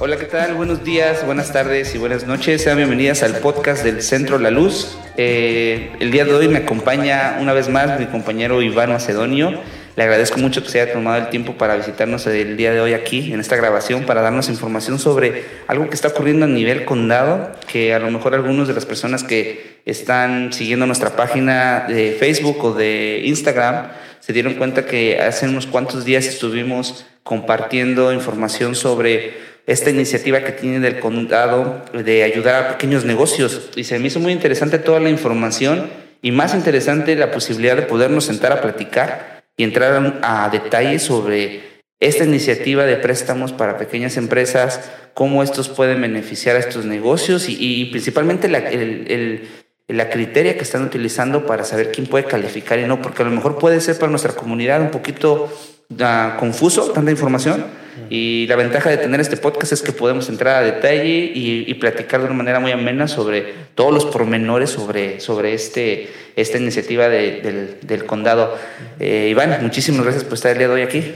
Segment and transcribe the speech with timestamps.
[0.03, 0.55] Hola, ¿qué tal?
[0.55, 2.63] Buenos días, buenas tardes y buenas noches.
[2.63, 4.97] Sean bienvenidas al podcast del Centro La Luz.
[5.19, 9.61] Eh, el día de hoy me acompaña una vez más mi compañero Iván Macedonio.
[9.97, 12.95] Le agradezco mucho que se haya tomado el tiempo para visitarnos el día de hoy
[12.95, 17.53] aquí en esta grabación para darnos información sobre algo que está ocurriendo a nivel condado,
[17.71, 22.65] que a lo mejor algunos de las personas que están siguiendo nuestra página de Facebook
[22.65, 23.89] o de Instagram
[24.21, 30.53] se dieron cuenta que hace unos cuantos días estuvimos compartiendo información sobre esta iniciativa que
[30.53, 33.71] tiene del condado de ayudar a pequeños negocios.
[33.77, 35.89] Y se me hizo muy interesante toda la información
[36.23, 41.61] y más interesante la posibilidad de podernos sentar a platicar y entrar a, detalles sobre
[42.01, 47.85] esta iniciativa de préstamos para pequeñas empresas, cómo estos pueden beneficiar a estos negocios y,
[47.87, 49.49] principalmente la, el,
[49.87, 53.33] la criteria que están utilizando para saber quién puede calificar y no, porque a lo
[53.33, 55.53] mejor puede ser para nuestra comunidad un poquito
[55.91, 57.67] uh, confuso tanta información
[58.09, 62.21] y la ventaja de tener este podcast es que podemos entrar a detalle y, platicar
[62.21, 67.79] de una manera muy amena sobre todos los pormenores sobre, sobre este, esta iniciativa del,
[67.81, 68.57] del, condado.
[68.99, 71.15] Eh, Iván, muchísimas gracias por estar el día de hoy aquí.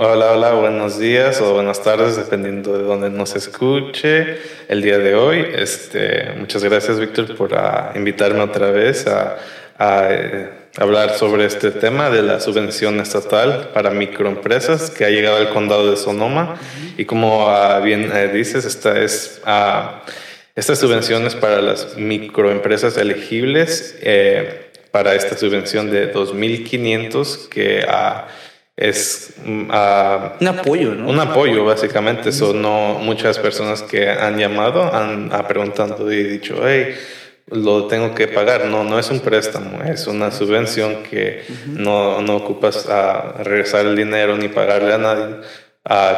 [0.00, 5.14] Hola, hola, buenos días o buenas tardes, dependiendo de dónde nos escuche el día de
[5.14, 5.46] hoy.
[5.54, 9.36] Este, muchas gracias, Víctor, por uh, invitarme otra vez a,
[9.78, 10.48] a eh,
[10.78, 15.90] hablar sobre este tema de la subvención estatal para microempresas que ha llegado al condado
[15.90, 16.56] de Sonoma.
[16.96, 20.00] Y como ah, bien eh, dices, esta es, uh,
[20.54, 28.26] esta subvención es para las microempresas elegibles eh, para esta subvención de 2.500 que uh,
[28.76, 31.08] es un apoyo, ¿no?
[31.08, 32.30] Un apoyo, básicamente.
[32.30, 36.94] Son no, muchas personas que han llamado han, preguntado y dicho, hey,
[37.48, 38.66] lo tengo que pagar.
[38.66, 43.96] No, no es un préstamo, es una subvención que no, no ocupas a regresar el
[43.96, 45.36] dinero ni pagarle a nadie,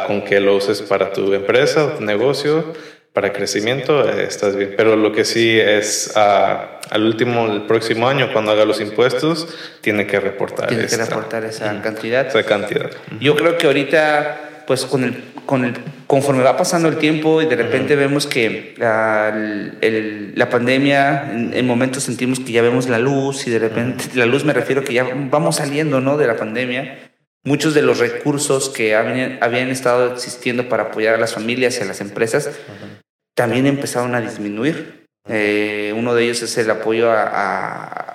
[0.07, 2.73] con que lo uses para tu empresa o tu negocio,
[3.13, 4.73] para crecimiento, eh, estás bien.
[4.77, 9.47] Pero lo que sí es al último, el próximo año, cuando haga los impuestos,
[9.81, 10.67] tiene que reportar.
[10.67, 12.27] Tiene que reportar esa cantidad.
[12.27, 12.89] Esa cantidad.
[13.19, 15.73] Yo creo que ahorita pues con el, con el,
[16.05, 22.03] conforme va pasando el tiempo y de repente vemos que la, la pandemia, en, momentos
[22.03, 25.09] sentimos que ya vemos la luz y de repente, la luz me refiero que ya
[25.11, 26.17] vamos saliendo ¿no?
[26.17, 26.99] de la pandemia,
[27.43, 31.81] muchos de los recursos que habían, habían estado existiendo para apoyar a las familias y
[31.81, 32.51] a las empresas
[33.33, 35.07] también empezaron a disminuir.
[35.27, 37.25] Eh, uno de ellos es el apoyo a,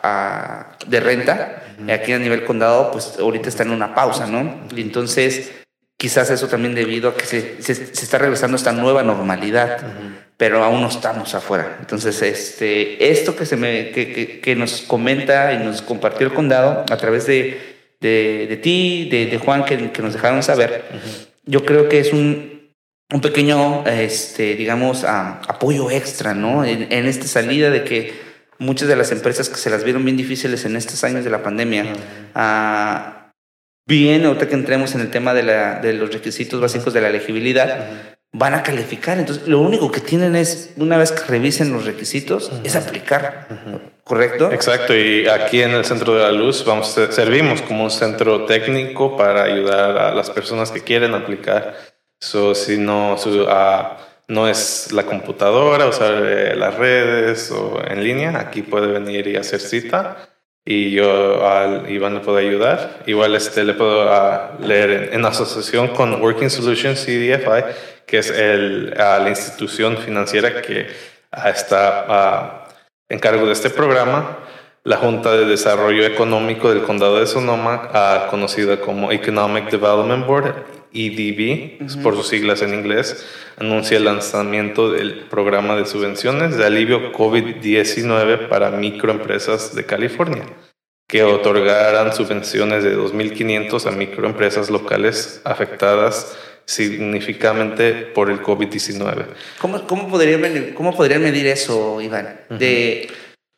[0.05, 1.65] a, de renta.
[1.93, 4.69] Aquí a nivel condado, pues ahorita está en una pausa, ¿no?
[4.73, 5.64] Y entonces
[5.97, 9.79] Quizás eso también debido a que se, se, está regresando esta nueva normalidad,
[10.37, 11.77] pero aún no estamos afuera.
[11.81, 16.85] Entonces, este, esto que, se me, que, que, nos comenta y nos compartió el condado
[16.91, 20.85] a través de, de, de ti, de, de Juan, que, que, nos dejaron saber,
[21.47, 22.73] yo creo que es un,
[23.13, 26.65] un pequeño, este, digamos, apoyo extra, ¿no?
[26.65, 28.15] En, en, esta salida de que
[28.59, 31.43] muchas de las empresas que se las vieron bien difíciles en estos años de la
[31.43, 31.87] pandemia,
[33.87, 37.09] bien, ahorita que entremos en el tema de, la, de los requisitos básicos de la
[37.09, 39.19] elegibilidad, van a calificar.
[39.19, 43.47] Entonces, lo único que tienen es, una vez que revisen los requisitos, es aplicar.
[44.03, 44.53] ¿Correcto?
[44.53, 44.95] Exacto.
[44.95, 49.45] Y aquí en el Centro de la Luz vamos, servimos como un centro técnico para
[49.45, 51.77] ayudar a las personas que quieren aplicar.
[52.21, 53.17] So, si no,
[54.29, 59.37] no es la computadora, usar eh, las redes o en línea, aquí puede venir y
[59.37, 60.34] hacer cita
[60.65, 63.03] y yo al Iván le puedo ayudar.
[63.07, 67.65] Igual este, le puedo uh, leer en, asociación con Working Solutions CDFI,
[68.07, 70.87] que es el, uh, la institución financiera que
[71.37, 72.67] uh, está
[73.09, 74.39] en cargo de este programa.
[74.85, 77.89] La Junta de Desarrollo Económico del Condado de Sonoma,
[78.31, 83.27] conocida como Economic Development Board, EDB, por sus siglas en inglés,
[83.57, 90.45] anuncia el lanzamiento del programa de subvenciones de alivio COVID-19 para microempresas de California,
[91.09, 99.25] que otorgarán subvenciones de 2.500 a microempresas locales afectadas significativamente por el COVID-19.
[99.59, 102.41] ¿Cómo, cómo, podría, ¿Cómo podrían medir eso, Iván?
[102.51, 103.09] De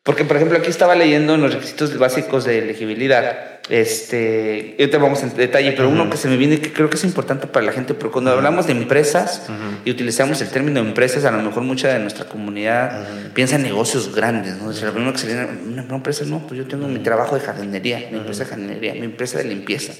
[0.06, 3.58] porque, por ejemplo, aquí estaba leyendo en los requisitos básicos de elegibilidad.
[3.68, 7.02] Este, te vamos en detalle, pero uno que se me viene que creo que es
[7.02, 9.48] importante para la gente, porque cuando hablamos de empresas
[9.84, 13.04] y utilizamos el término empresas, a lo mejor mucha de nuestra comunidad
[13.34, 14.70] piensa en negocios grandes, ¿no?
[14.70, 18.06] lo primero que se viene, una, empresa, no, pues yo tengo mi trabajo de jardinería,
[18.12, 19.94] mi empresa de jardinería, mi empresa de limpieza.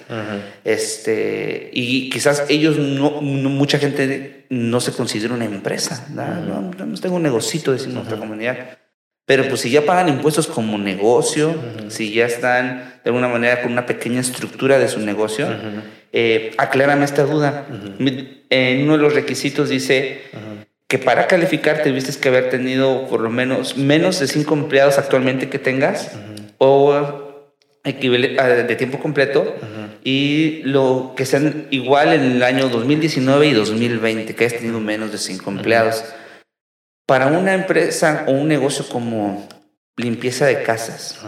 [0.64, 6.60] este, y quizás ellos, no, mucha gente no se considera una empresa, ¿no?
[6.60, 8.78] no, tengo un negocito, decimos nuestra comunidad.
[9.26, 11.54] Pero pues si ya pagan impuestos como negocio,
[11.88, 15.48] si ya están de alguna manera con una pequeña estructura de su negocio,
[16.12, 17.66] eh, aclárame esta duda.
[17.98, 20.22] En uno de los requisitos dice
[20.86, 24.96] que para calificar te tuviste que haber tenido por lo menos menos de cinco empleados
[24.98, 26.12] actualmente que tengas
[26.58, 27.42] o
[27.82, 29.56] de tiempo completo
[30.04, 35.10] y lo que sean igual en el año 2019 y 2020, que hayas tenido menos
[35.10, 36.04] de cinco empleados.
[37.06, 39.48] Para una empresa o un negocio como
[39.96, 41.18] limpieza de casas,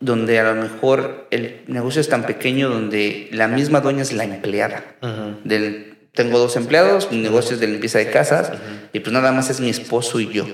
[0.00, 4.24] donde a lo mejor el negocio es tan pequeño donde la misma dueña es la
[4.24, 4.84] empleada.
[5.44, 8.52] del, tengo dos empleados, mi negocio es de limpieza de casas
[8.92, 10.46] y pues nada más es mi esposo y yo.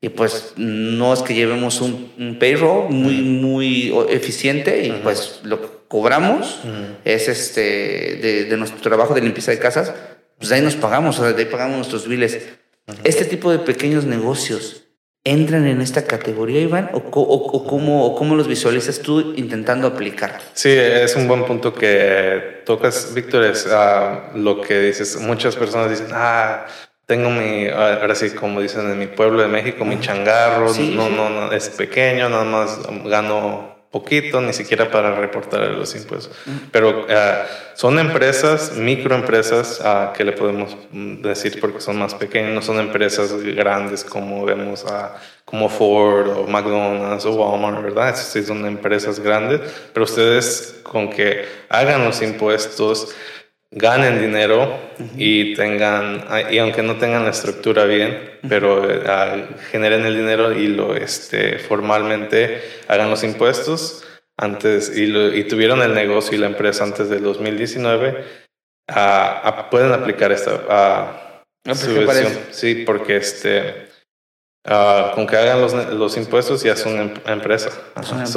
[0.00, 5.68] Y pues no es que llevemos un, payroll muy, muy eficiente y pues lo que
[5.88, 6.60] cobramos
[7.04, 7.60] es este
[8.20, 9.94] de, de, nuestro trabajo de limpieza de casas,
[10.38, 12.36] pues de ahí nos pagamos, o sea, de ahí pagamos nuestros biles.
[13.04, 14.84] ¿Este tipo de pequeños negocios
[15.24, 16.90] entran en esta categoría, Iván?
[16.92, 20.40] ¿O, o, cómo, cómo, los visualizas tú intentando aplicar?
[20.54, 25.16] Sí, es un buen punto que tocas, Víctor, es ah, lo que dices.
[25.20, 26.66] Muchas personas dicen, ah,
[27.06, 31.30] tengo mi, ahora sí, como dicen en mi pueblo de México, mi changarro, no, no,
[31.30, 36.34] no, es pequeño, nada más gano poquito, ni siquiera para reportar los impuestos.
[36.72, 37.06] Pero uh,
[37.74, 43.30] son empresas, microempresas, uh, que le podemos decir porque son más pequeñas, no son empresas
[43.42, 48.16] grandes como vemos a como Ford o McDonald's o Walmart, ¿verdad?
[48.16, 49.60] Sí son empresas grandes,
[49.92, 53.14] pero ustedes con que hagan los impuestos,
[53.72, 54.78] ganen dinero
[55.16, 60.68] y tengan, y aunque no tengan la estructura bien, pero eh, generen el dinero y
[60.68, 64.04] lo este, formalmente hagan los impuestos
[64.36, 68.24] antes y, y tuvieron el negocio y la empresa antes del 2019,
[69.70, 71.22] pueden aplicar esta
[71.66, 72.32] uh, subvención.
[72.50, 73.88] Sí, porque este,
[74.64, 77.70] Uh, con que hagan los, los, impuestos ya son em, empresa.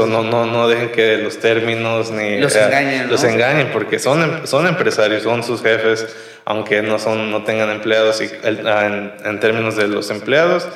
[0.07, 4.47] no, no, no dejen que los términos ni los, engañen, los engañen porque son, em,
[4.47, 6.07] son empresarios, son sus jefes,
[6.43, 8.21] aunque no, son, no tengan empleados.
[8.21, 8.31] Y
[8.65, 10.67] ah, en, en términos de los empleados,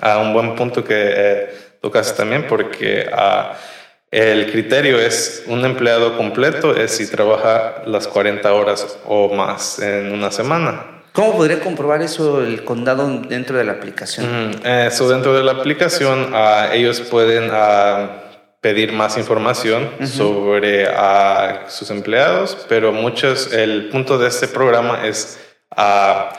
[0.00, 3.54] a un buen punto que eh, tocas también porque uh,
[4.10, 10.12] el criterio es un empleado completo es si trabaja las 40 horas o más en
[10.12, 10.95] una semana.
[11.16, 14.50] ¿Cómo podría comprobar eso el condado dentro de la aplicación?
[14.62, 18.08] Eso dentro de la aplicación, uh, ellos pueden uh,
[18.60, 25.38] pedir más información sobre uh, sus empleados, pero muchos, el punto de este programa es
[25.78, 26.32] a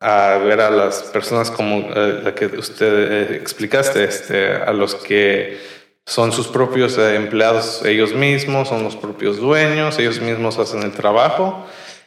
[0.00, 5.60] ver a las personas como eh, la que usted eh, explicaste, este, a los que
[6.04, 10.92] son sus propios eh, empleados ellos mismos, son los propios dueños, ellos mismos hacen el
[10.92, 11.64] trabajo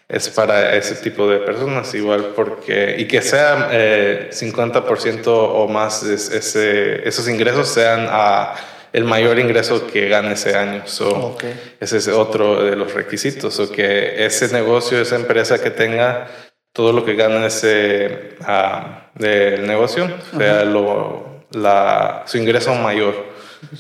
[0.07, 6.03] es para ese tipo de personas igual porque y que sea eh, 50% o más
[6.03, 8.53] ese, esos ingresos sean a
[8.93, 10.83] el mayor ingreso que gane ese año.
[10.85, 11.35] So,
[11.79, 16.27] Ese es otro de los requisitos, o que ese negocio, esa empresa que tenga
[16.71, 20.07] todo lo que gane ese uh, del negocio,
[20.37, 23.15] sea lo, la, su ingreso mayor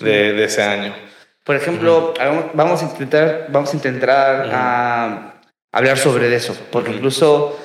[0.01, 0.93] de, de, ese año.
[1.43, 2.13] Por ejemplo,
[2.53, 5.32] vamos a intentar, vamos a intentar
[5.73, 7.59] hablar sobre eso, porque incluso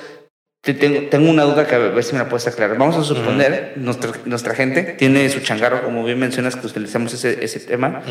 [0.61, 2.77] tengo, tengo, una duda que a ver si me la puedes aclarar.
[2.77, 7.43] Vamos a suponer, nuestra, nuestra gente tiene su changarro, como bien mencionas que utilizamos ese,
[7.43, 8.01] ese tema.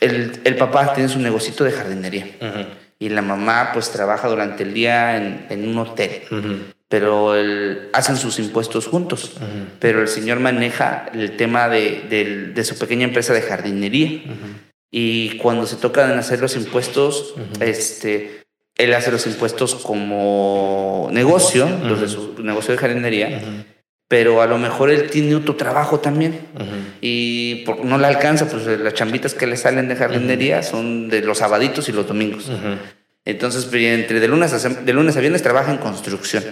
[0.00, 2.26] el, el, papá tiene su negocito de jardinería
[2.98, 6.22] y la mamá pues trabaja durante el día en, en un hotel.
[6.88, 9.32] Pero el, hacen sus impuestos juntos.
[9.80, 14.22] Pero el señor maneja el tema de, de, de su pequeña empresa de jardinería.
[14.90, 18.43] Y cuando se tocan hacer los impuestos, este,
[18.76, 23.42] él hace los impuestos como negocio, los de su negocio de jardinería,
[24.08, 26.40] pero a lo mejor él tiene otro trabajo también.
[27.00, 31.38] Y no le alcanza, pues las chambitas que le salen de jardinería son de los
[31.38, 32.50] sabaditos y los domingos.
[33.24, 36.44] Entonces, pues, entre de lunes a, de lunes a viernes trabaja en construcción.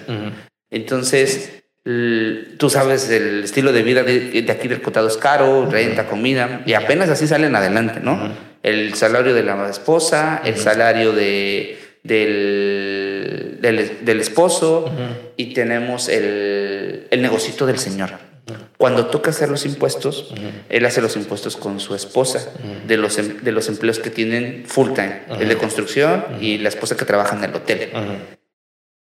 [0.71, 6.63] Entonces, tú sabes, el estilo de vida de, aquí del Cotado es caro, renta, comida,
[6.65, 8.33] y apenas así salen adelante, ¿no?
[8.63, 14.91] El salario de la esposa, el salario de, del, del, esposo,
[15.37, 18.33] y tenemos el, el negocito del señor.
[18.77, 20.35] Cuando toca hacer los impuestos,
[20.69, 22.53] él hace los impuestos con su esposa
[22.87, 26.69] de, los, em, de los empleos que tienen full time, el de construcción y la
[26.69, 27.91] esposa que trabaja en el hotel.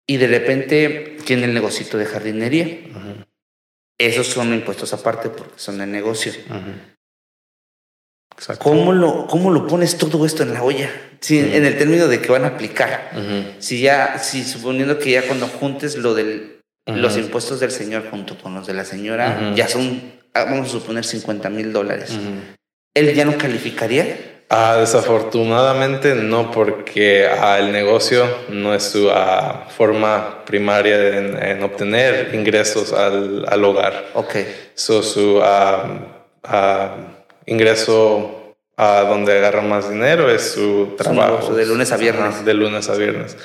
[0.05, 2.67] Y de repente tiene el negocito de jardinería.
[3.97, 6.33] Esos son impuestos aparte porque son de negocio.
[8.59, 10.89] ¿Cómo, lo, ¿Cómo lo pones todo esto en la olla?
[11.29, 13.11] En el término de que van a aplicar.
[13.59, 18.37] Si ya, si suponiendo que ya cuando juntes lo de los impuestos del señor junto
[18.37, 20.01] con los de la señora, ya son,
[20.33, 22.17] ah, vamos a suponer, 50 mil dólares.
[22.93, 24.31] ¿Él ya no calificaría?
[24.49, 32.35] Ah, desafortunadamente no, porque ah, el negocio no es su ah, forma primaria en, obtener
[32.35, 34.07] ingresos al, al, hogar.
[34.13, 34.35] Ok.
[34.75, 35.41] So, su
[37.51, 41.53] ingreso a donde agarra más dinero es su trabajo.
[41.53, 42.43] de lunes a viernes.
[42.45, 43.37] de lunes a viernes.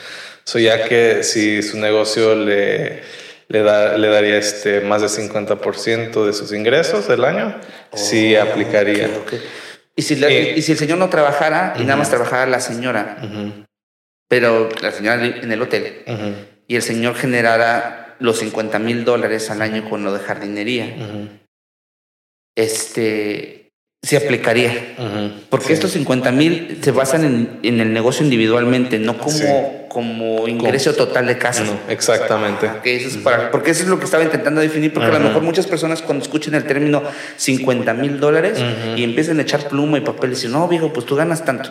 [0.44, 3.02] So, ya que si su negocio le,
[3.48, 7.60] le, da, le daría este, más del 50% de sus ingresos del año,
[7.94, 9.10] sí oh, aplicaría.
[9.96, 13.18] Y si, y si el señor no trabajara y nada más trabajara la señora,
[14.28, 16.04] pero la señora en el hotel,
[16.68, 20.94] y el señor generara los 50 mil dólares al año con lo de jardinería,
[22.54, 23.65] este,
[24.06, 24.94] se aplicaría.
[25.50, 30.94] Porque estos 50 mil se basan en, en, el negocio individualmente, no como, como ingreso
[30.94, 31.64] total de casa.
[31.88, 32.70] exactamente.
[32.84, 35.42] eso es para, porque eso es lo que estaba intentando definir, porque a lo mejor
[35.42, 37.02] muchas personas cuando escuchen el término
[37.36, 38.62] 50 mil dólares
[38.96, 41.70] y empiezan a echar pluma y papel y dicen, no, viejo, pues tú ganas tanto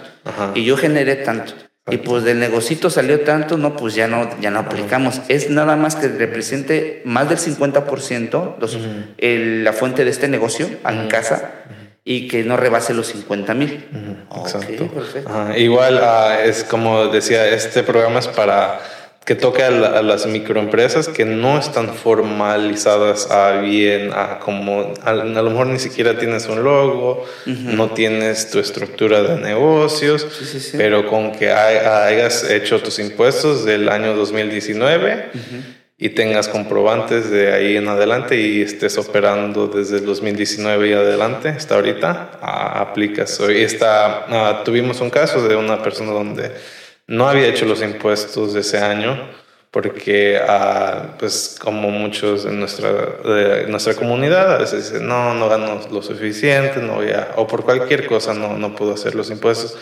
[0.54, 1.54] y yo generé tanto.
[1.90, 5.22] Y pues del negocito salió tanto, no, pues ya no, ya no aplicamos.
[5.28, 8.78] Es nada más que represente más del 50% los,
[9.20, 11.52] la fuente de este negocio en casa
[12.08, 13.84] y que no rebase los 50 mil.
[14.38, 14.90] Exacto.
[15.58, 18.80] igual ah, es como decía, este programa es para
[19.26, 25.50] que toque a, las microempresas que no están formalizadas a bien, a como a, lo
[25.50, 30.28] mejor ni siquiera tienes un logo, no tienes tu estructura de negocios,
[30.78, 35.32] pero con que hayas hecho tus impuestos del año 2019
[35.98, 41.50] y tengas comprobantes de ahí en adelante y estés operando desde el 2019 y adelante,
[41.50, 43.40] hasta ahorita, aplicas.
[43.40, 46.52] Hoy está, ah, tuvimos un caso de una persona donde
[47.08, 49.30] no había hecho los impuestos de ese año
[49.72, 55.50] porque, ah, pues, como muchos en nuestra, de nuestra comunidad, a veces dicen, no, no
[55.50, 59.30] gano lo suficiente, no voy a, o por cualquier cosa no, no puedo hacer los
[59.30, 59.78] impuestos,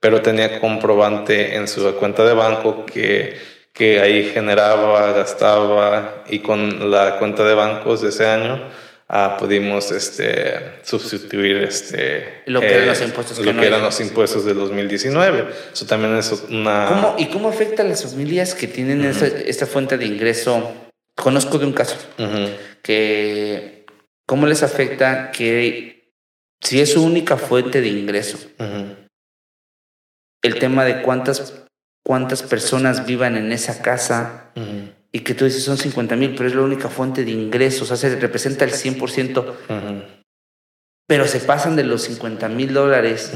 [0.00, 6.90] pero tenía comprobante en su cuenta de banco que que ahí generaba, gastaba y con
[6.90, 8.68] la cuenta de bancos de ese año
[9.08, 14.44] ah, pudimos este, sustituir este, lo que eran los impuestos, lo que, eran los impuestos
[14.44, 15.46] del 2019.
[15.72, 16.86] Eso también es una...
[16.88, 20.72] ¿Cómo, ¿Y cómo afecta a las familias que tienen esta, fuente de ingreso?
[21.14, 21.96] Conozco de un caso
[22.82, 23.86] que...
[24.26, 26.12] ¿Cómo les afecta que
[26.60, 28.38] si es su única fuente de ingreso?
[30.42, 31.67] El tema de cuántas
[32.08, 34.50] cuántas personas vivan en esa casa
[35.12, 37.96] y que tú dices son 50 mil, pero es la única fuente de ingresos, o
[37.96, 39.54] sea, se representa el 100%,
[41.06, 43.32] pero se pasan de los 50 mil dólares,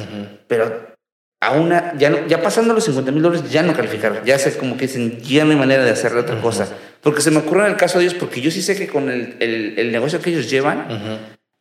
[0.47, 0.95] pero
[1.43, 4.79] a una, ya, ya pasando los 50 mil dólares ya no calificaron, ya sé como
[4.79, 6.67] que dicen, ya no hay manera de hacer otra cosa,
[7.02, 9.11] porque se me ocurre en el caso de ellos, porque yo sí sé que con
[9.11, 9.37] el,
[9.76, 10.87] el, negocio que ellos llevan,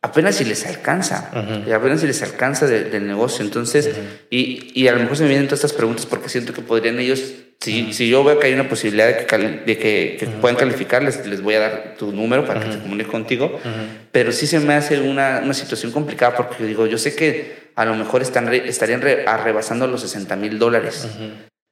[0.02, 1.30] apenas si les alcanza,
[1.66, 3.44] y apenas si les alcanza del negocio.
[3.44, 3.90] Entonces,
[4.30, 6.98] y, y, a lo mejor se me vienen todas estas preguntas porque siento que podrían
[6.98, 7.22] ellos,
[7.60, 11.24] si, si yo veo que hay una posibilidad de que, de que, puedan calificar, les,
[11.26, 13.60] les, voy a dar tu número para que se comunique contigo,
[14.10, 17.70] pero sí se me hace una, una situación complicada porque yo digo, yo sé que
[17.76, 21.06] a lo mejor están, estarían rebasando los 60 mil dólares.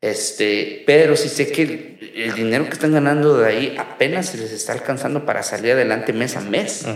[0.00, 4.50] Este, pero sí sé que el, dinero que están ganando de ahí apenas se les
[4.52, 6.86] está alcanzando para salir adelante mes a mes.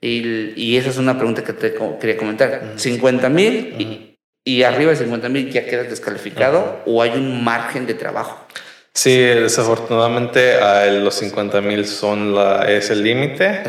[0.00, 2.74] Y, y, esa es una pregunta que te quería comentar.
[2.76, 7.94] 50 mil y, arriba de 50 mil ya quedas descalificado o hay un margen de
[7.94, 8.46] trabajo.
[8.92, 10.58] Sí, desafortunadamente
[11.00, 13.62] los 50 mil son la, es el límite.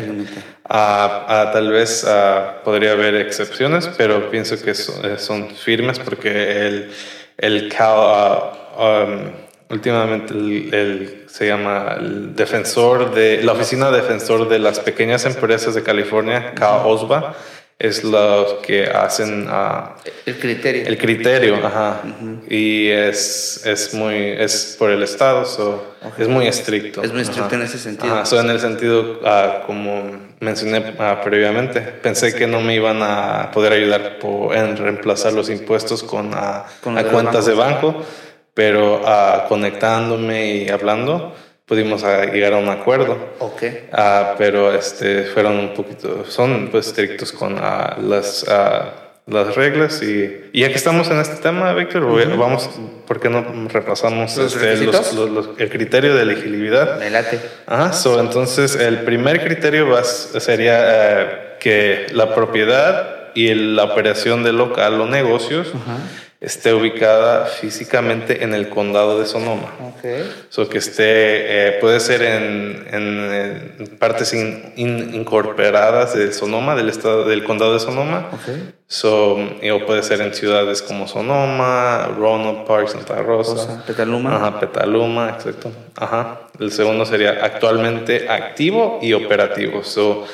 [0.68, 2.06] tal vez
[2.64, 6.90] podría haber excepciones, pero pienso que son, firmes porque el,
[7.36, 7.72] el,
[8.78, 9.30] um,
[9.72, 15.82] últimamente el, se llama el defensor de la oficina defensor de las pequeñas empresas de
[15.82, 17.34] California, CAOSBA,
[17.78, 19.88] es lo que hacen uh,
[20.24, 20.86] el criterio.
[20.86, 22.02] El criterio, ajá.
[22.48, 27.02] Y es, es muy, es por el Estado, so, es muy estricto.
[27.02, 28.14] Es muy estricto en ese sentido.
[28.14, 33.02] Ajá, so en el sentido, uh, como mencioné uh, previamente, pensé que no me iban
[33.02, 34.18] a poder ayudar
[34.54, 36.30] en reemplazar los impuestos con,
[36.82, 38.04] ¿Con cuentas de banco
[38.54, 41.34] pero uh, conectándome y hablando
[41.66, 43.16] pudimos uh, llegar a un acuerdo.
[43.38, 43.62] Ok.
[43.62, 48.46] Uh, pero este, fueron un poquito, son pues estrictos con las,
[49.26, 52.04] las reglas y, y, ya que estamos en este tema, Víctor,
[52.36, 52.68] vamos,
[53.06, 54.72] ¿por qué no repasamos ¿Los este,
[55.62, 56.98] el criterio de elegibilidad?
[56.98, 57.40] Me late.
[57.66, 64.56] Ajá, so, entonces el primer criterio va, sería que la propiedad y la operación del
[64.56, 65.72] local o negocios
[66.42, 69.72] esté ubicada físicamente en el condado de Sonoma.
[69.96, 70.28] Okay.
[70.48, 71.04] So que esté,
[71.68, 78.28] eh, puede ser en, en, partes incorporadas de Sonoma, del estado, del condado de Sonoma.
[78.42, 78.74] Okay.
[78.88, 83.84] So, o puede ser en ciudades como Sonoma, Roanoke Park, Santa Rosa.
[83.86, 84.36] Petaluma.
[84.36, 85.70] Ajá, Petaluma, exacto.
[85.94, 86.48] Ajá.
[86.58, 89.84] El segundo sería actualmente activo y operativo.
[89.84, 90.26] So,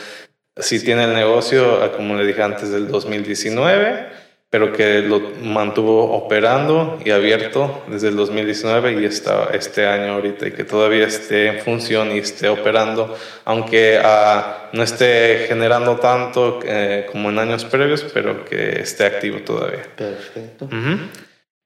[0.57, 6.99] si tiene el negocio, como le dije antes, del 2019 pero que lo mantuvo operando
[7.05, 11.59] y abierto desde el 2019 y está este año ahorita y que todavía esté en
[11.61, 13.15] función y esté operando,
[13.45, 19.41] aunque uh, no esté generando tanto eh, como en años previos, pero que esté activo
[19.41, 19.83] todavía.
[19.95, 20.65] Perfecto.
[20.65, 20.99] Uh -huh.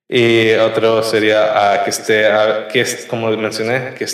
[0.08, 2.28] Y otro sería uh, que esté,
[2.72, 4.04] que es, como mencioné, que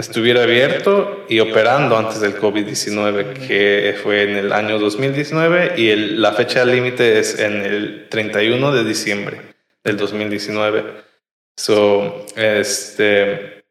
[0.00, 6.20] estuviera abierto y operando antes del COVID-19, que fue en el año 2019 y el,
[6.22, 9.40] la fecha límite es en el 31 de diciembre
[9.82, 10.84] del 2019.
[11.56, 13.64] So, este,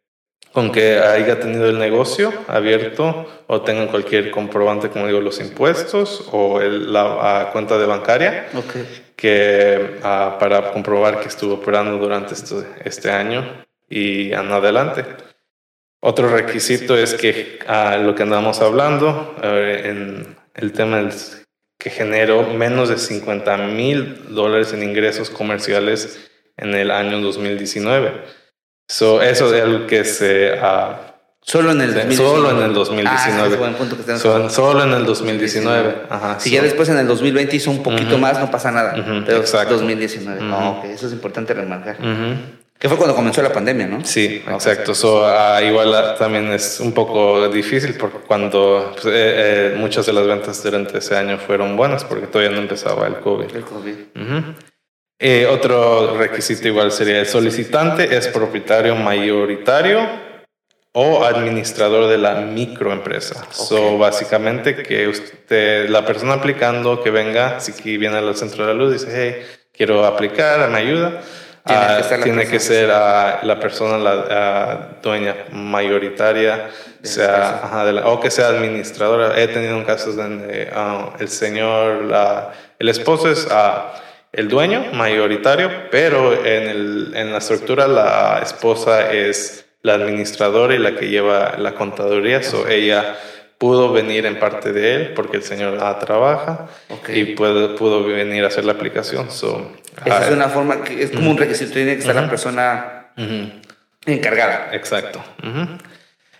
[0.51, 6.29] con que haya tenido el negocio abierto o tengan cualquier comprobante, como digo, los impuestos
[6.31, 9.11] o el, la cuenta de bancaria, okay.
[9.15, 12.55] que uh, para comprobar que estuvo operando durante este,
[12.85, 15.05] este año y en adelante.
[16.01, 21.09] Otro requisito es que a lo que andamos hablando, en el tema
[21.79, 28.11] que generó menos de 50 mil dólares en ingresos comerciales en el año 2019.
[28.87, 30.53] So, eso es algo que se...
[30.53, 32.15] Uh, Solo en el 2019.
[32.15, 33.57] Solo en el 2019.
[33.63, 35.95] Ah, es punto que so, solo en el 2019.
[36.09, 36.55] Ajá, si so.
[36.55, 38.21] ya después en el 2020 hizo un poquito uh -huh.
[38.21, 38.95] más, no pasa nada.
[38.95, 39.75] Uh -huh, pero exacto.
[39.75, 40.39] 2019.
[40.39, 40.47] Uh -huh.
[40.47, 40.91] no, okay.
[40.93, 41.97] Eso es importante remarcar.
[42.77, 44.03] Que fue cuando comenzó la pandemia, ¿no?
[44.03, 44.93] Sí, exacto.
[44.93, 50.05] So, uh, igual uh, también es un poco difícil porque cuando pues, eh, eh, muchas
[50.05, 53.55] de las ventas durante ese año fueron buenas porque todavía no empezaba el COVID.
[53.55, 53.93] El COVID.
[53.93, 54.55] Uh -huh.
[55.19, 60.05] eh, otro requisito igual sería el solicitante es propietario mayoritario
[60.91, 63.39] o administrador de la microempresa.
[63.39, 63.53] Okay.
[63.53, 68.77] So, básicamente que usted, la persona aplicando que venga, si viene al centro de la
[68.77, 71.21] luz, dice, hey, quiero aplicar, me ayuda
[71.65, 72.51] tiene uh, que ser, la, tiene persona.
[72.51, 76.69] que ser uh, la persona, la uh, dueña mayoritaria,
[77.01, 79.39] sea, ajá, de la, o que sea administradora.
[79.41, 80.71] He tenido casos donde
[81.19, 83.47] el señor, la, el esposo es
[84.31, 90.79] el dueño mayoritario, pero en, el, en la estructura la esposa es la administradora y
[90.79, 92.43] la que lleva la contaduría.
[92.43, 93.15] So ella
[93.57, 97.19] pudo venir en parte de él porque el señor ah, trabaja okay.
[97.19, 99.31] y pudo, pudo venir a hacer la aplicación.
[99.31, 99.71] So,
[100.03, 101.31] Esa ah, es una forma que es como uh -huh.
[101.31, 102.23] un requisito, tiene que estar uh -huh.
[102.23, 103.51] la persona uh -huh.
[104.05, 104.69] encargada.
[104.73, 105.23] Exacto.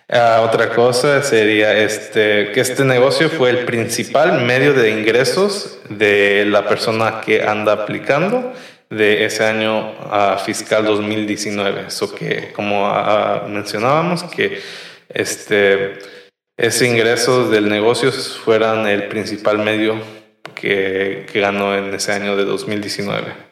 [0.08, 6.44] Uh, otra cosa sería este, que este negocio fue el principal medio de ingresos de
[6.46, 8.52] la persona que anda aplicando
[8.88, 9.94] de ese año
[10.44, 11.86] fiscal 2019.
[11.88, 12.88] Eso que, como
[13.48, 14.60] mencionábamos, que
[15.08, 15.98] este
[16.56, 20.00] ese ingreso del negocio fueran el principal medio
[20.54, 23.45] que, que ganó en ese año de 2019.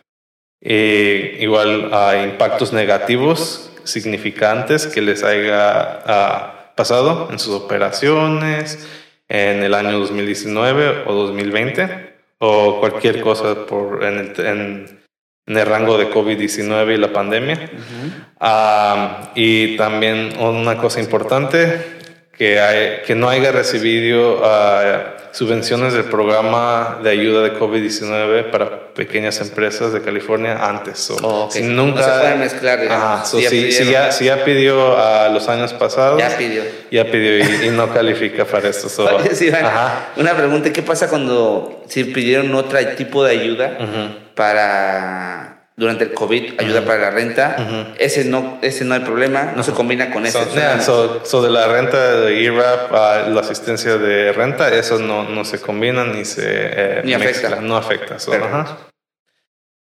[0.67, 8.89] E igual a impactos negativos significantes que les haya uh, pasado en sus operaciones
[9.29, 15.01] en el año 2019 o 2020 o cualquier cosa por en el, en,
[15.47, 17.71] en el rango de COVID-19 y la pandemia.
[17.71, 19.27] Uh -huh.
[19.27, 22.04] uh, y también una cosa importante
[22.39, 28.93] que, hay, que no haya recibido uh, subvenciones del programa de ayuda de COVID-19 para
[28.95, 30.99] pequeñas empresas de California antes.
[30.99, 31.63] So, oh, okay.
[31.63, 32.81] si nunca, no se puede mezclar.
[32.91, 36.19] Ajá, so, si, si, si, ya, si, ya, pidió a uh, los años pasados.
[36.19, 36.63] Ya pidió.
[36.91, 38.89] Ya pidió y, y no califica para esto.
[38.89, 39.71] So, sí, bueno,
[40.17, 44.35] una pregunta, ¿qué pasa cuando si pidieron otro tipo de ayuda uh -huh.
[44.35, 47.95] para durante el COVID, ayuda para la renta.
[47.99, 50.39] Ese no ese no hay problema, no se combina con ese.
[50.81, 55.61] So, de la renta de IRAP a la asistencia de renta, eso no, no se
[55.61, 57.61] combina ni se eh, ni afecta.
[57.61, 58.17] no afecta.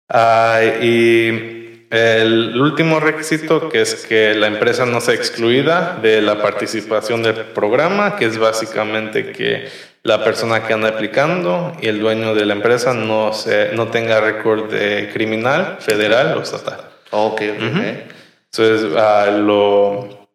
[0.09, 6.41] Ah, y el último requisito que es que la empresa no sea excluida de la
[6.41, 9.67] participación del programa, que es básicamente que
[10.03, 14.19] la persona que anda aplicando y el dueño de la empresa no, se, no tenga
[14.19, 16.81] récord de criminal federal o estatal.
[17.11, 20.27] Ok, Entonces, ah, lo,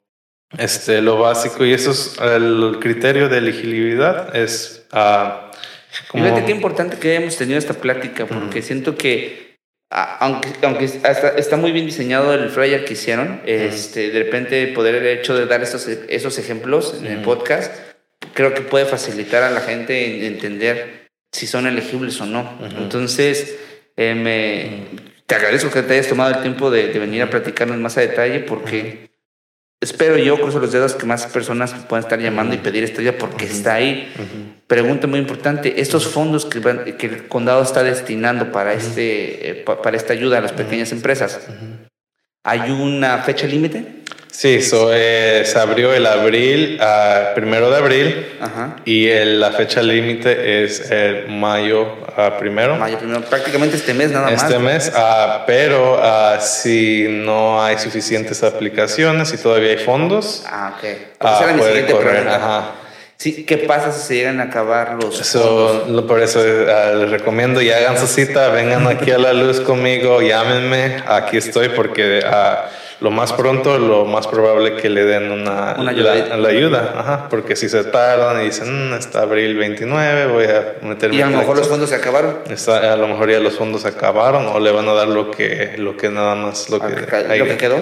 [0.56, 4.86] este, lo básico y eso es el criterio de elegibilidad es...
[4.92, 5.46] Uh,
[6.08, 6.24] como...
[6.24, 9.46] Fíjate qué importante que hayamos tenido esta plática porque siento que
[9.88, 15.06] aunque, aunque está, muy bien diseñado el flyer que hicieron, este, de repente poder el
[15.18, 17.72] hecho de dar esos, esos ejemplos en el podcast,
[18.36, 22.58] creo que puede facilitar a la gente entender si son elegibles o no.
[22.78, 23.58] Entonces,
[23.96, 27.78] eh, me, te agradezco que te hayas tomado el tiempo de, de venir a platicarnos
[27.78, 29.10] más a detalle porque
[29.80, 33.16] espero yo, cruzo los dedos, que más personas puedan estar llamando y pedir esta ayuda
[33.18, 34.12] porque está ahí.
[34.66, 36.60] Pregunta muy importante, estos fondos que,
[36.98, 41.40] que, el condado está destinando para, este, eh, para esta ayuda a las pequeñas empresas,
[42.42, 44.02] ¿hay una fecha límite?
[44.36, 48.26] Sí, so, eh, se abrió el abril, uh, primero de abril,
[48.84, 52.76] y la fecha límite es el mayo uh, primero.
[52.76, 54.42] Mayo primero, prácticamente este mes nada más.
[54.42, 55.98] Este mes, uh, pero
[56.40, 61.56] si no hay suficientes aplicaciones y todavía hay fondos, ah, okay.
[61.56, 62.28] puede correr.
[62.28, 62.72] Ajá.
[63.16, 66.02] Sí, ¿Qué pasa si se llegan a acabar los fondos?
[66.02, 71.02] Por eso les recomiendo y hagan su cita, vengan aquí a la luz conmigo, llámenme,
[71.06, 72.22] aquí estoy porque
[73.00, 76.36] lo más pronto, lo más probable que le den una, ayuda.
[76.36, 80.76] La, ayuda, Ajá, porque si se tardan y dicen, mm, está abril 29, voy a
[80.80, 81.16] meterme.
[81.16, 82.38] Y a lo mejor los fondos se acabaron.
[82.48, 85.30] Está, a lo mejor ya los fondos se acabaron o le van a dar lo
[85.30, 86.88] que, lo que nada más, lo que,
[87.38, 87.80] ¿Lo que quedó.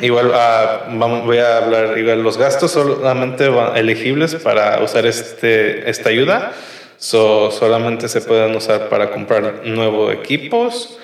[0.00, 5.90] Igual ah, vamos, voy a hablar, igual los gastos solamente van elegibles para usar este,
[5.90, 6.52] esta ayuda.
[6.98, 10.98] So, solamente se pueden usar para comprar nuevos equipos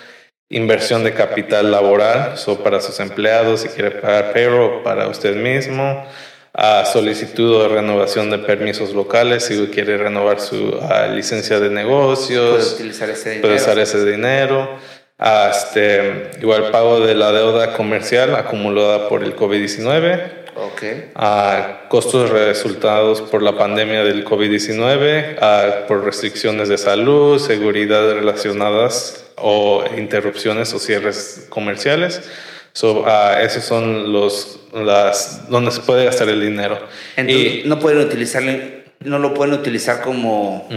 [0.52, 6.06] inversión de capital laboral, so para sus empleados, si quiere pagar payroll para usted mismo,
[6.54, 10.78] a solicitud de renovación de permisos locales, si quiere renovar su
[11.14, 13.48] licencia de negocios, puede utilizar ese dinero.
[13.48, 14.78] Puede usar ese dinero.
[15.50, 20.41] este, igual pago de la deuda comercial acumulada por el COVID-19.
[20.54, 21.10] Okay.
[21.14, 29.84] A costos resultados por la pandemia del COVID-19, por restricciones de salud, seguridad relacionadas o
[29.96, 32.22] interrupciones o cierres comerciales.
[32.74, 36.78] So, uh, esos son los las donde se puede gastar el dinero.
[37.16, 38.52] y, no pueden utilizarlo,
[39.00, 40.68] no lo pueden utilizar como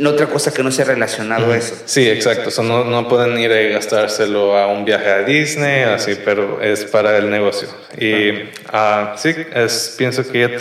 [0.00, 1.74] otra cosa que no sea relacionado a eso.
[1.84, 2.62] Sí, exacto.
[2.62, 7.18] no, no, pueden ir a gastárselo a un viaje a Disney, así, pero es para
[7.18, 7.68] el negocio.
[7.98, 10.56] Y uh, sí, es, pienso que ya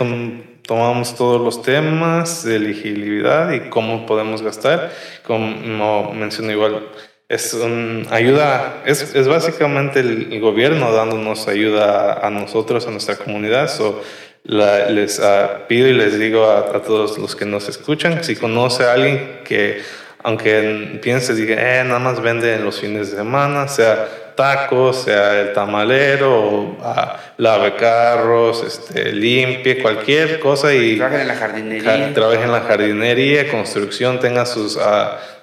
[0.64, 4.92] tomamos todos los temas de elegibilidad y cómo podemos gastar.
[5.26, 6.90] Como mencioné igual,
[7.32, 13.70] es un, ayuda, es, es básicamente el, gobierno dándonos ayuda a, nosotros, a nuestra comunidad.
[13.70, 14.04] So,
[14.44, 18.84] les ah, pido y les digo a, a, todos los que nos escuchan, si conoce
[18.84, 19.82] a alguien que,
[20.24, 25.40] aunque piense, diga, eh, nada más vende en los fines de semana, sea tacos, sea
[25.40, 26.96] el tamalero, uh,
[27.38, 33.52] lave carros, este, limpie, cualquier cosa y trabaje en la jardinería, trabaje en la jardinería,
[33.52, 34.82] construcción, tenga sus uh,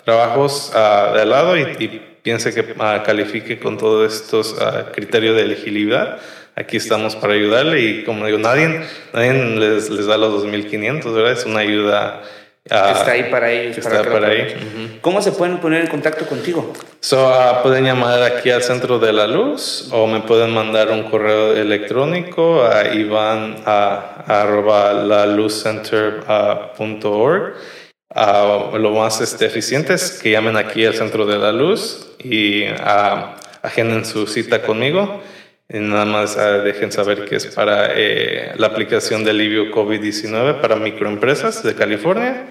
[0.05, 2.75] trabajos uh, de lado y, piense que
[3.07, 4.55] califique con todos estos
[4.93, 6.19] criterios de elegibilidad.
[6.59, 8.81] Aquí estamos para ayudarle y como digo, nadie,
[9.13, 11.33] nadie les, les da los 2.500, ¿verdad?
[11.33, 12.23] Es una ayuda
[12.71, 13.79] Ah, está ahí para ellos.
[13.79, 14.99] Está para, ahí.
[15.01, 16.73] ¿Cómo se pueden poner en contacto contigo?
[17.01, 21.05] So, uh, pueden llamar aquí al Centro de la Luz o me pueden mandar un
[21.05, 25.25] correo electrónico a ivan a, arroba la
[28.79, 32.65] lo más este, eficiente es que llamen aquí al Centro de la Luz y
[33.63, 35.23] agenden su cita conmigo.
[35.71, 41.63] Nada más dejen saber que es para eh, la aplicación de alivio COVID-19 para microempresas
[41.63, 42.47] de California.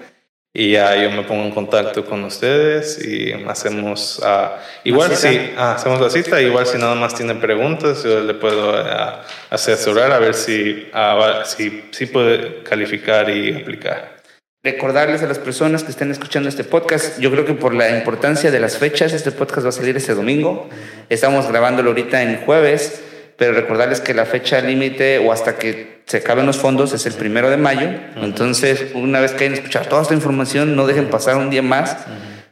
[0.54, 5.74] Y ya yo me pongo en contacto con ustedes y hacemos uh, igual si ah,
[5.74, 10.18] hacemos la cita igual si nada más tienen preguntas yo le puedo uh, asesorar a
[10.18, 14.16] ver si, uh, si si puede calificar y aplicar.
[14.64, 18.50] Recordarles a las personas que estén escuchando este podcast yo creo que por la importancia
[18.50, 20.70] de las fechas este podcast va a salir este domingo.
[21.10, 23.02] Estamos grabándolo ahorita en jueves
[23.38, 27.14] pero recordarles que la fecha límite o hasta que se acaben los fondos es el
[27.14, 27.88] primero de mayo.
[28.20, 31.96] Entonces, una vez que hayan escuchado toda esta información, no dejen pasar un día más.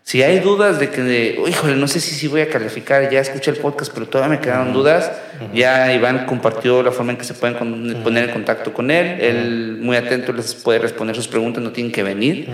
[0.04, 3.50] Si hay dudas de que, híjole, no sé si, si voy a calificar, ya escuché
[3.50, 5.10] el podcast, pero todavía me quedaron dudas,
[5.52, 7.56] ya Iván compartió la forma en que se pueden
[8.04, 11.92] poner en contacto con él, él muy atento les puede responder sus preguntas, no tienen
[11.92, 12.48] que venir.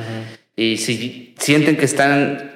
[0.57, 2.53] Y si sienten que están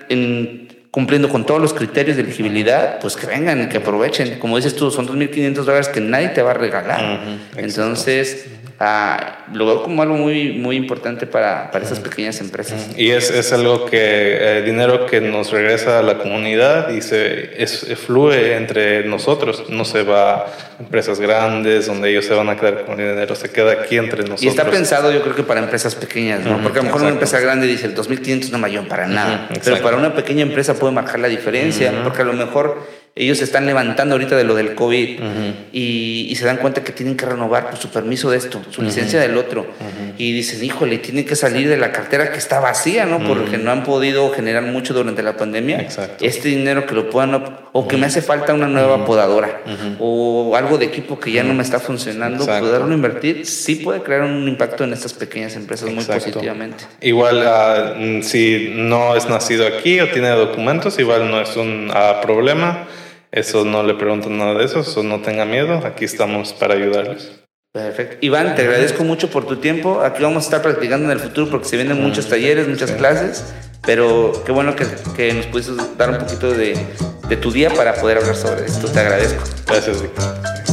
[0.97, 4.39] cumpliendo con todos los criterios de elegibilidad, pues que vengan y que aprovechen.
[4.39, 7.21] Como dices tú, son 2.500 dólares que nadie te va a regalar.
[7.55, 8.47] Entonces
[8.79, 12.91] Ah, lo veo como algo muy, muy importante para, para esas pequeñas empresas.
[12.95, 17.63] Y es, es algo que, eh, dinero que nos regresa a la comunidad y se
[17.63, 20.47] es, fluye entre nosotros, no se va a
[20.79, 24.19] empresas grandes donde ellos se van a quedar con el dinero, se queda aquí entre
[24.25, 24.43] nosotros.
[24.43, 26.63] Y está pensado yo creo que para empresas pequeñas, ¿no?
[26.63, 29.81] Porque a lo mejor una empresa grande dice el 2.500 no mayor para nada, pero
[29.81, 33.65] para una pequeña empresa puede marcar la diferencia, porque a lo mejor ellos se están
[33.65, 35.21] levantando ahorita de lo del COVID
[35.73, 39.19] y, se dan cuenta que tienen que renovar pues, su permiso de esto, su licencia
[39.19, 39.67] del otro.
[40.19, 43.27] Y dicen, híjole, tienen que salir de la cartera que está vacía, ¿no?
[43.27, 45.81] Porque no han podido generar mucho durante la pandemia.
[45.81, 46.27] Exacto.
[46.27, 49.63] Este dinero que lo puedan, o que me hace falta una nueva podadora,
[49.99, 54.25] o algo de equipo que ya no me está funcionando, poderlo invertir, sí puede crear
[54.25, 56.85] un impacto en estas pequeñas empresas muy positivamente.
[57.01, 62.21] Igual, ah, si no es nacido aquí o tiene documentos, igual no es un ah,
[62.21, 62.87] problema
[63.37, 67.33] eso no le pregunto nada de eso, eso no tenga miedo, aquí estamos para ayudarles.
[67.71, 68.17] Perfecto.
[68.23, 70.01] Iván, te agradezco mucho por tu tiempo.
[70.01, 73.53] Aquí vamos a estar practicando en el futuro porque se vienen muchos talleres, muchas clases,
[73.85, 76.79] pero qué bueno que, que nos pudiste dar un poquito de,
[77.29, 78.89] de, tu día para poder hablar sobre esto.
[78.89, 79.45] Te agradezco.
[79.67, 80.66] Gracias, Víctor.